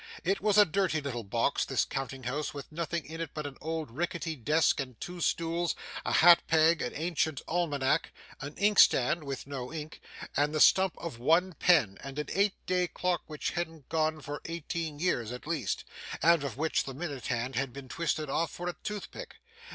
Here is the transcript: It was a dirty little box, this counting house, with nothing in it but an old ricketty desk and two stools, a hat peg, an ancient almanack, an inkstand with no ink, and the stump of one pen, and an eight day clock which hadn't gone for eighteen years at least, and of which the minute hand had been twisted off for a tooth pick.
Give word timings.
It 0.23 0.41
was 0.41 0.57
a 0.57 0.65
dirty 0.65 0.99
little 0.99 1.21
box, 1.23 1.63
this 1.63 1.85
counting 1.85 2.23
house, 2.23 2.55
with 2.55 2.71
nothing 2.71 3.05
in 3.05 3.21
it 3.21 3.35
but 3.35 3.45
an 3.45 3.55
old 3.61 3.91
ricketty 3.91 4.35
desk 4.35 4.79
and 4.79 4.99
two 4.99 5.21
stools, 5.21 5.75
a 6.03 6.11
hat 6.11 6.41
peg, 6.47 6.81
an 6.81 6.91
ancient 6.95 7.39
almanack, 7.47 8.11
an 8.39 8.55
inkstand 8.55 9.23
with 9.23 9.45
no 9.45 9.71
ink, 9.71 10.01
and 10.35 10.55
the 10.55 10.59
stump 10.59 10.95
of 10.97 11.19
one 11.19 11.53
pen, 11.53 11.99
and 12.01 12.17
an 12.17 12.29
eight 12.33 12.55
day 12.65 12.87
clock 12.87 13.21
which 13.27 13.51
hadn't 13.51 13.89
gone 13.89 14.21
for 14.21 14.41
eighteen 14.45 14.97
years 14.97 15.31
at 15.31 15.45
least, 15.45 15.83
and 16.23 16.43
of 16.43 16.57
which 16.57 16.85
the 16.85 16.95
minute 16.95 17.27
hand 17.27 17.53
had 17.55 17.71
been 17.71 17.87
twisted 17.87 18.27
off 18.27 18.49
for 18.49 18.67
a 18.67 18.75
tooth 18.81 19.11
pick. 19.11 19.35